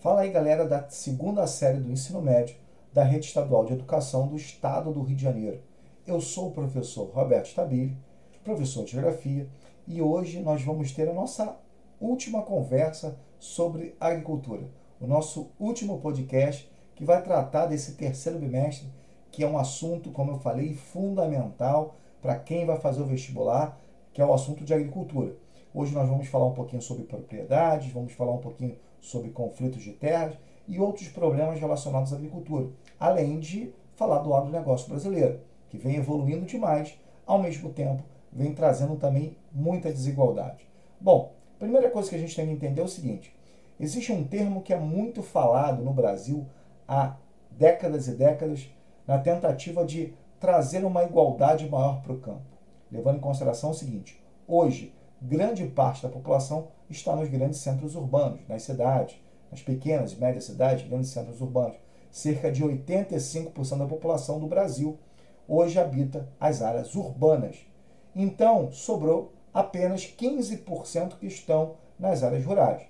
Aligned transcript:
Fala 0.00 0.22
aí, 0.22 0.30
galera, 0.30 0.66
da 0.66 0.88
segunda 0.88 1.46
série 1.46 1.78
do 1.78 1.92
ensino 1.92 2.22
médio 2.22 2.56
da 2.90 3.04
Rede 3.04 3.26
Estadual 3.26 3.66
de 3.66 3.74
Educação 3.74 4.28
do 4.28 4.34
Estado 4.34 4.94
do 4.94 5.02
Rio 5.02 5.14
de 5.14 5.22
Janeiro. 5.22 5.60
Eu 6.06 6.22
sou 6.22 6.48
o 6.48 6.52
professor 6.52 7.10
Roberto 7.10 7.48
Stabile, 7.48 7.94
professor 8.42 8.82
de 8.86 8.92
Geografia, 8.92 9.46
e 9.86 10.00
hoje 10.00 10.40
nós 10.40 10.62
vamos 10.62 10.90
ter 10.92 11.06
a 11.06 11.12
nossa 11.12 11.54
última 12.00 12.40
conversa 12.40 13.18
sobre 13.38 13.94
agricultura, 14.00 14.70
o 14.98 15.06
nosso 15.06 15.50
último 15.60 16.00
podcast 16.00 16.72
que 16.94 17.04
vai 17.04 17.22
tratar 17.22 17.66
desse 17.66 17.92
terceiro 17.92 18.38
bimestre, 18.38 18.88
que 19.30 19.44
é 19.44 19.46
um 19.46 19.58
assunto, 19.58 20.10
como 20.10 20.30
eu 20.32 20.38
falei, 20.38 20.72
fundamental 20.72 21.96
para 22.22 22.38
quem 22.38 22.64
vai 22.64 22.80
fazer 22.80 23.02
o 23.02 23.06
vestibular, 23.06 23.78
que 24.14 24.22
é 24.22 24.24
o 24.24 24.32
assunto 24.32 24.64
de 24.64 24.72
agricultura. 24.72 25.36
Hoje 25.72 25.94
nós 25.94 26.08
vamos 26.08 26.26
falar 26.26 26.46
um 26.46 26.54
pouquinho 26.54 26.82
sobre 26.82 27.04
propriedades, 27.04 27.92
vamos 27.92 28.12
falar 28.12 28.32
um 28.32 28.38
pouquinho 28.38 28.76
sobre 29.00 29.30
conflitos 29.30 29.80
de 29.80 29.92
terras 29.92 30.34
e 30.66 30.80
outros 30.80 31.06
problemas 31.08 31.60
relacionados 31.60 32.12
à 32.12 32.16
agricultura, 32.16 32.68
além 32.98 33.38
de 33.38 33.72
falar 33.94 34.18
do 34.18 34.34
agronegócio 34.34 34.88
brasileiro, 34.88 35.40
que 35.68 35.78
vem 35.78 35.94
evoluindo 35.94 36.44
demais, 36.44 36.98
ao 37.24 37.40
mesmo 37.40 37.70
tempo 37.72 38.02
vem 38.32 38.52
trazendo 38.52 38.96
também 38.96 39.36
muita 39.52 39.92
desigualdade. 39.92 40.66
Bom, 41.00 41.34
primeira 41.56 41.88
coisa 41.88 42.10
que 42.10 42.16
a 42.16 42.18
gente 42.18 42.34
tem 42.34 42.46
que 42.46 42.52
entender 42.52 42.80
é 42.80 42.84
o 42.84 42.88
seguinte: 42.88 43.32
existe 43.78 44.12
um 44.12 44.24
termo 44.24 44.62
que 44.62 44.74
é 44.74 44.78
muito 44.78 45.22
falado 45.22 45.84
no 45.84 45.92
Brasil 45.92 46.46
há 46.88 47.14
décadas 47.52 48.08
e 48.08 48.16
décadas 48.16 48.68
na 49.06 49.18
tentativa 49.18 49.84
de 49.84 50.14
trazer 50.40 50.84
uma 50.84 51.04
igualdade 51.04 51.68
maior 51.68 52.02
para 52.02 52.12
o 52.12 52.18
campo, 52.18 52.42
levando 52.90 53.18
em 53.18 53.20
consideração 53.20 53.70
o 53.70 53.74
seguinte: 53.74 54.20
hoje 54.48 54.92
grande 55.20 55.66
parte 55.66 56.02
da 56.02 56.08
população 56.08 56.68
está 56.88 57.14
nos 57.14 57.28
grandes 57.28 57.60
centros 57.60 57.94
urbanos, 57.94 58.40
nas 58.48 58.62
cidades, 58.62 59.16
nas 59.50 59.62
pequenas 59.62 60.12
e 60.12 60.16
médias 60.20 60.44
cidades, 60.44 60.88
grandes 60.88 61.10
centros 61.10 61.40
urbanos. 61.40 61.76
Cerca 62.10 62.50
de 62.50 62.64
85% 62.64 63.78
da 63.78 63.86
população 63.86 64.40
do 64.40 64.46
Brasil 64.46 64.98
hoje 65.46 65.78
habita 65.78 66.28
as 66.38 66.62
áreas 66.62 66.94
urbanas. 66.94 67.56
Então, 68.14 68.72
sobrou 68.72 69.32
apenas 69.52 70.02
15% 70.02 71.18
que 71.18 71.26
estão 71.26 71.74
nas 71.98 72.22
áreas 72.22 72.44
rurais. 72.44 72.82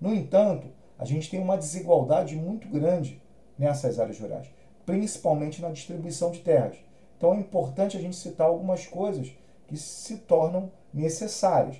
No 0.00 0.14
entanto, 0.14 0.68
a 0.98 1.04
gente 1.04 1.30
tem 1.30 1.40
uma 1.40 1.56
desigualdade 1.56 2.36
muito 2.36 2.68
grande 2.68 3.20
nessas 3.58 3.98
áreas 3.98 4.18
rurais, 4.18 4.48
principalmente 4.86 5.60
na 5.60 5.70
distribuição 5.70 6.30
de 6.30 6.40
terras. 6.40 6.76
Então 7.16 7.34
é 7.34 7.38
importante 7.38 7.96
a 7.96 8.00
gente 8.00 8.16
citar 8.16 8.46
algumas 8.46 8.86
coisas 8.86 9.32
que 9.74 9.80
se 9.80 10.18
tornam 10.18 10.70
necessárias. 10.92 11.76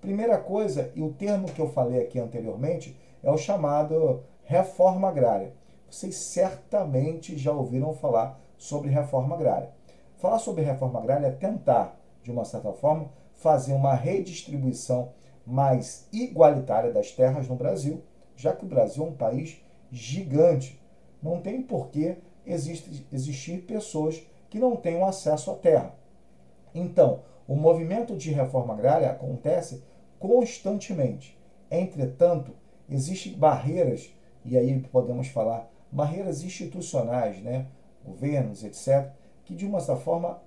Primeira 0.00 0.36
coisa, 0.36 0.90
e 0.96 1.02
o 1.02 1.12
termo 1.12 1.46
que 1.46 1.60
eu 1.60 1.68
falei 1.68 2.02
aqui 2.02 2.18
anteriormente, 2.18 2.98
é 3.22 3.30
o 3.30 3.38
chamado 3.38 4.24
reforma 4.42 5.08
agrária. 5.08 5.52
Vocês 5.88 6.16
certamente 6.16 7.38
já 7.38 7.52
ouviram 7.52 7.94
falar 7.94 8.40
sobre 8.58 8.90
reforma 8.90 9.36
agrária. 9.36 9.70
Falar 10.16 10.40
sobre 10.40 10.64
reforma 10.64 10.98
agrária 10.98 11.28
é 11.28 11.30
tentar, 11.30 11.96
de 12.22 12.32
uma 12.32 12.44
certa 12.44 12.72
forma, 12.72 13.10
fazer 13.34 13.72
uma 13.72 13.94
redistribuição 13.94 15.12
mais 15.46 16.08
igualitária 16.12 16.92
das 16.92 17.12
terras 17.12 17.48
no 17.48 17.54
Brasil, 17.54 18.02
já 18.34 18.52
que 18.52 18.64
o 18.64 18.68
Brasil 18.68 19.04
é 19.04 19.08
um 19.08 19.14
país 19.14 19.62
gigante. 19.90 20.80
Não 21.22 21.40
tem 21.40 21.62
por 21.62 21.88
que 21.88 22.16
existir 22.44 23.58
pessoas 23.62 24.20
que 24.50 24.58
não 24.58 24.74
tenham 24.74 25.06
acesso 25.06 25.52
à 25.52 25.54
terra. 25.54 25.94
Então, 26.74 27.20
o 27.46 27.54
movimento 27.54 28.16
de 28.16 28.30
reforma 28.30 28.74
agrária 28.74 29.10
acontece 29.10 29.82
constantemente. 30.18 31.38
Entretanto, 31.70 32.52
existem 32.88 33.34
barreiras, 33.34 34.14
e 34.44 34.56
aí 34.56 34.80
podemos 34.92 35.28
falar 35.28 35.70
barreiras 35.90 36.42
institucionais, 36.42 37.40
né? 37.42 37.66
governos, 38.04 38.62
etc., 38.64 39.10
que 39.44 39.54
de 39.54 39.66
uma 39.66 39.80
certa 39.80 40.00
forma 40.00 40.40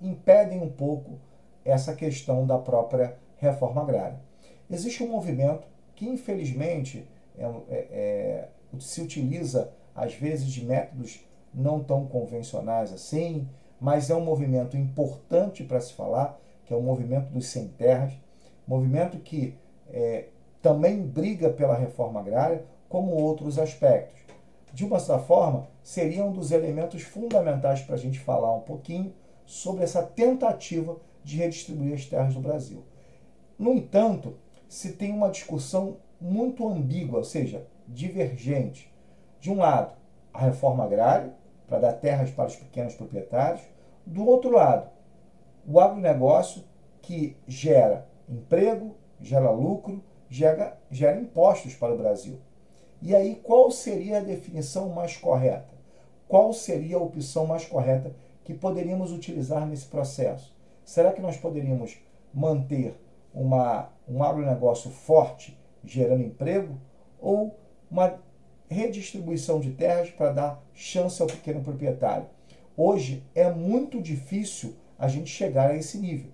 impedem 0.00 0.60
um 0.60 0.70
pouco 0.70 1.18
essa 1.64 1.94
questão 1.94 2.46
da 2.46 2.58
própria 2.58 3.16
reforma 3.36 3.82
agrária. 3.82 4.20
Existe 4.70 5.02
um 5.02 5.08
movimento 5.08 5.66
que, 5.94 6.08
infelizmente, 6.08 7.06
é, 7.38 7.44
é, 7.44 7.48
é, 7.70 8.48
se 8.78 9.00
utiliza 9.00 9.72
às 9.94 10.14
vezes 10.14 10.50
de 10.50 10.64
métodos 10.64 11.24
não 11.52 11.82
tão 11.82 12.06
convencionais 12.06 12.92
assim, 12.92 13.46
mas 13.82 14.10
é 14.10 14.14
um 14.14 14.24
movimento 14.24 14.76
importante 14.76 15.64
para 15.64 15.80
se 15.80 15.92
falar, 15.92 16.40
que 16.64 16.72
é 16.72 16.76
o 16.76 16.80
movimento 16.80 17.32
dos 17.32 17.46
sem 17.46 17.66
terras, 17.66 18.12
movimento 18.64 19.18
que 19.18 19.58
é, 19.90 20.26
também 20.62 21.02
briga 21.02 21.50
pela 21.50 21.74
reforma 21.74 22.20
agrária, 22.20 22.64
como 22.88 23.10
outros 23.10 23.58
aspectos. 23.58 24.22
De 24.72 24.84
uma 24.84 25.00
certa 25.00 25.20
forma, 25.24 25.66
seria 25.82 26.24
um 26.24 26.30
dos 26.30 26.52
elementos 26.52 27.02
fundamentais 27.02 27.80
para 27.80 27.96
a 27.96 27.98
gente 27.98 28.20
falar 28.20 28.54
um 28.54 28.60
pouquinho 28.60 29.12
sobre 29.44 29.82
essa 29.82 30.00
tentativa 30.00 30.96
de 31.24 31.38
redistribuir 31.38 31.94
as 31.94 32.06
terras 32.06 32.36
no 32.36 32.40
Brasil. 32.40 32.84
No 33.58 33.74
entanto, 33.74 34.36
se 34.68 34.92
tem 34.92 35.12
uma 35.12 35.28
discussão 35.28 35.96
muito 36.20 36.68
ambígua, 36.68 37.18
ou 37.18 37.24
seja, 37.24 37.66
divergente. 37.88 38.94
De 39.40 39.50
um 39.50 39.56
lado, 39.56 39.96
a 40.32 40.38
reforma 40.38 40.84
agrária, 40.84 41.34
para 41.66 41.80
dar 41.80 41.92
terras 41.94 42.30
para 42.30 42.46
os 42.46 42.54
pequenos 42.54 42.94
proprietários, 42.94 43.71
do 44.06 44.26
outro 44.26 44.50
lado, 44.50 44.90
o 45.66 45.78
agronegócio 45.80 46.64
que 47.00 47.36
gera 47.46 48.06
emprego, 48.28 48.94
gera 49.20 49.50
lucro, 49.50 50.02
gera, 50.28 50.78
gera 50.90 51.20
impostos 51.20 51.74
para 51.74 51.94
o 51.94 51.98
Brasil. 51.98 52.38
E 53.00 53.14
aí, 53.14 53.36
qual 53.42 53.70
seria 53.70 54.18
a 54.18 54.22
definição 54.22 54.88
mais 54.88 55.16
correta? 55.16 55.72
Qual 56.28 56.52
seria 56.52 56.96
a 56.96 57.02
opção 57.02 57.46
mais 57.46 57.64
correta 57.66 58.14
que 58.44 58.54
poderíamos 58.54 59.12
utilizar 59.12 59.66
nesse 59.66 59.86
processo? 59.86 60.54
Será 60.84 61.12
que 61.12 61.20
nós 61.20 61.36
poderíamos 61.36 61.98
manter 62.32 62.94
uma, 63.34 63.90
um 64.08 64.22
agronegócio 64.22 64.90
forte, 64.90 65.58
gerando 65.84 66.22
emprego, 66.22 66.78
ou 67.20 67.56
uma 67.90 68.18
redistribuição 68.68 69.60
de 69.60 69.72
terras 69.72 70.10
para 70.10 70.32
dar 70.32 70.62
chance 70.72 71.20
ao 71.20 71.28
pequeno 71.28 71.60
proprietário? 71.60 72.26
Hoje 72.76 73.22
é 73.34 73.50
muito 73.52 74.00
difícil 74.00 74.76
a 74.98 75.06
gente 75.06 75.28
chegar 75.28 75.70
a 75.70 75.76
esse 75.76 75.98
nível. 75.98 76.30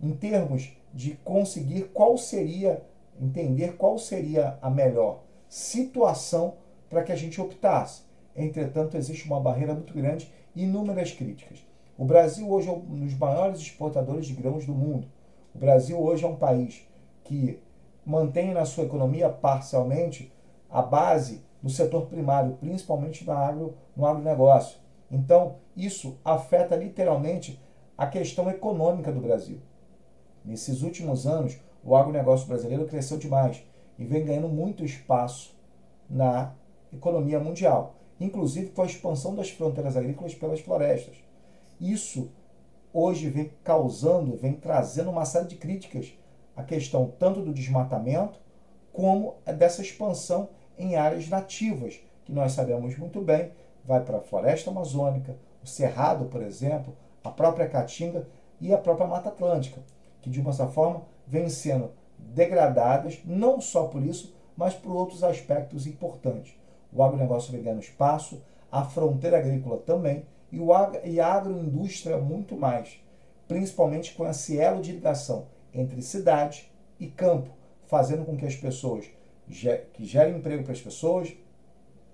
Em 0.00 0.10
termos 0.10 0.76
de 0.92 1.14
conseguir 1.24 1.90
qual 1.94 2.18
seria, 2.18 2.84
entender 3.20 3.76
qual 3.76 3.96
seria 3.96 4.58
a 4.60 4.68
melhor 4.68 5.22
situação 5.48 6.54
para 6.90 7.04
que 7.04 7.12
a 7.12 7.16
gente 7.16 7.40
optasse. 7.40 8.02
Entretanto, 8.34 8.96
existe 8.96 9.26
uma 9.26 9.40
barreira 9.40 9.74
muito 9.74 9.94
grande 9.94 10.28
e 10.56 10.64
inúmeras 10.64 11.12
críticas. 11.12 11.64
O 11.96 12.04
Brasil 12.04 12.50
hoje 12.50 12.68
é 12.68 12.72
um 12.72 12.80
dos 12.80 13.14
maiores 13.16 13.60
exportadores 13.60 14.26
de 14.26 14.34
grãos 14.34 14.66
do 14.66 14.74
mundo. 14.74 15.06
O 15.54 15.58
Brasil 15.58 16.00
hoje 16.00 16.24
é 16.24 16.28
um 16.28 16.34
país 16.34 16.82
que 17.22 17.60
mantém 18.04 18.52
na 18.52 18.64
sua 18.64 18.84
economia 18.84 19.28
parcialmente 19.28 20.32
a 20.68 20.82
base 20.82 21.40
do 21.62 21.70
setor 21.70 22.06
primário, 22.06 22.56
principalmente 22.60 23.28
agro, 23.30 23.74
no 23.96 24.04
agronegócio. 24.04 24.83
Então, 25.10 25.56
isso 25.76 26.18
afeta 26.24 26.76
literalmente 26.76 27.60
a 27.96 28.06
questão 28.06 28.50
econômica 28.50 29.12
do 29.12 29.20
Brasil. 29.20 29.60
Nesses 30.44 30.82
últimos 30.82 31.26
anos, 31.26 31.58
o 31.82 31.94
agronegócio 31.94 32.46
brasileiro 32.46 32.86
cresceu 32.86 33.18
demais 33.18 33.62
e 33.98 34.04
vem 34.04 34.24
ganhando 34.24 34.48
muito 34.48 34.84
espaço 34.84 35.54
na 36.08 36.52
economia 36.92 37.38
mundial, 37.38 37.94
inclusive 38.20 38.70
com 38.70 38.82
a 38.82 38.86
expansão 38.86 39.34
das 39.34 39.50
fronteiras 39.50 39.96
agrícolas 39.96 40.34
pelas 40.34 40.60
florestas. 40.60 41.16
Isso 41.80 42.30
hoje 42.92 43.28
vem 43.28 43.50
causando, 43.62 44.36
vem 44.36 44.52
trazendo 44.52 45.10
uma 45.10 45.24
série 45.24 45.46
de 45.46 45.56
críticas 45.56 46.12
à 46.56 46.62
questão 46.62 47.12
tanto 47.18 47.42
do 47.42 47.52
desmatamento 47.52 48.38
como 48.92 49.34
dessa 49.58 49.82
expansão 49.82 50.48
em 50.78 50.94
áreas 50.96 51.28
nativas, 51.28 52.00
que 52.24 52.32
nós 52.32 52.52
sabemos 52.52 52.96
muito 52.96 53.20
bem 53.20 53.50
vai 53.86 54.00
para 54.00 54.18
a 54.18 54.22
floresta 54.22 54.70
amazônica, 54.70 55.36
o 55.62 55.66
cerrado, 55.66 56.26
por 56.26 56.42
exemplo, 56.42 56.94
a 57.22 57.30
própria 57.30 57.68
caatinga 57.68 58.26
e 58.60 58.72
a 58.72 58.78
própria 58.78 59.06
mata 59.06 59.28
atlântica, 59.28 59.80
que 60.20 60.30
de 60.30 60.40
uma 60.40 60.52
certa 60.52 60.72
forma 60.72 61.02
vêm 61.26 61.48
sendo 61.48 61.90
degradadas, 62.18 63.20
não 63.24 63.60
só 63.60 63.86
por 63.86 64.02
isso, 64.02 64.34
mas 64.56 64.74
por 64.74 64.94
outros 64.94 65.22
aspectos 65.24 65.86
importantes. 65.86 66.54
O 66.92 67.02
agronegócio 67.02 67.52
vem 67.52 67.62
ganhando 67.62 67.82
espaço, 67.82 68.40
a 68.70 68.84
fronteira 68.84 69.38
agrícola 69.38 69.78
também, 69.78 70.24
e, 70.50 70.60
o 70.60 70.70
e 71.04 71.20
a 71.20 71.32
agroindústria 71.32 72.16
muito 72.16 72.56
mais, 72.56 73.00
principalmente 73.48 74.14
com 74.14 74.28
esse 74.28 74.58
elo 74.58 74.80
de 74.80 74.92
ligação 74.92 75.46
entre 75.72 76.00
cidade 76.00 76.70
e 77.00 77.08
campo, 77.08 77.50
fazendo 77.86 78.24
com 78.24 78.36
que 78.36 78.46
as 78.46 78.54
pessoas, 78.54 79.10
que 79.92 80.04
gerem 80.04 80.36
emprego 80.36 80.62
para 80.62 80.72
as 80.72 80.80
pessoas, 80.80 81.34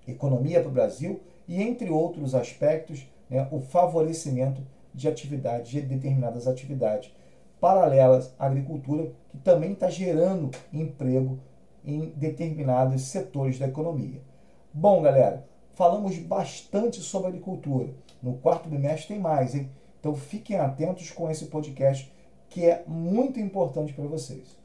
economia 0.07 0.59
para 0.59 0.69
o 0.69 0.73
Brasil 0.73 1.21
e, 1.47 1.61
entre 1.61 1.89
outros 1.89 2.35
aspectos, 2.35 3.07
né, 3.29 3.47
o 3.51 3.59
favorecimento 3.59 4.61
de 4.93 5.07
atividades, 5.07 5.71
de 5.71 5.81
determinadas 5.81 6.47
atividades 6.47 7.11
paralelas 7.59 8.33
à 8.39 8.47
agricultura, 8.47 9.11
que 9.29 9.37
também 9.37 9.73
está 9.73 9.89
gerando 9.89 10.51
emprego 10.73 11.39
em 11.85 12.09
determinados 12.15 13.03
setores 13.03 13.59
da 13.59 13.67
economia. 13.67 14.21
Bom, 14.73 15.01
galera, 15.01 15.45
falamos 15.73 16.17
bastante 16.17 16.99
sobre 17.01 17.29
agricultura. 17.29 17.89
No 18.21 18.33
quarto 18.33 18.69
bimestre 18.69 19.09
tem 19.09 19.19
mais, 19.19 19.55
hein? 19.55 19.69
Então 19.99 20.15
fiquem 20.15 20.57
atentos 20.57 21.11
com 21.11 21.29
esse 21.29 21.45
podcast 21.45 22.11
que 22.49 22.65
é 22.65 22.83
muito 22.87 23.39
importante 23.39 23.93
para 23.93 24.05
vocês. 24.05 24.57